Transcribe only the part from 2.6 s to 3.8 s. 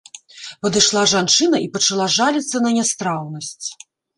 на нястраўнасць.